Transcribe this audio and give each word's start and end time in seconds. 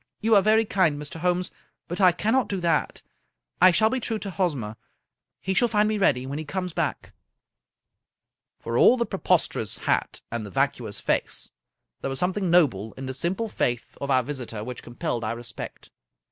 "You 0.20 0.36
are 0.36 0.40
very 0.40 0.64
kind, 0.64 1.02
Mr. 1.02 1.18
Holmes, 1.18 1.50
but 1.88 2.00
I 2.00 2.12
cannot 2.12 2.46
do 2.46 2.60
that. 2.60 3.02
I 3.60 3.72
shall 3.72 3.90
be 3.90 3.98
true 3.98 4.20
to 4.20 4.30
Hosmer. 4.30 4.76
He 5.40 5.52
shall 5.52 5.66
find 5.66 5.88
me 5.88 5.98
ready 5.98 6.26
when 6.28 6.38
he 6.38 6.44
comes 6.44 6.72
back.'* 6.72 7.06
SI 7.08 7.10
Scotch 7.10 8.54
Mystery 8.54 8.62
Stories 8.62 8.64
For 8.64 8.78
all 8.78 8.96
the 8.96 9.06
preposterous 9.06 9.78
hat 9.78 10.20
and 10.30 10.46
the 10.46 10.50
vacuous 10.50 11.00
face, 11.00 11.50
there 12.02 12.08
was 12.10 12.20
something 12.20 12.52
noble 12.52 12.92
in 12.92 13.06
the 13.06 13.12
simple 13.14 13.48
faith 13.48 13.98
of 14.00 14.12
our 14.12 14.22
visitor 14.22 14.62
which 14.62 14.80
compelled 14.84 15.24
our 15.24 15.34
respect. 15.34 15.90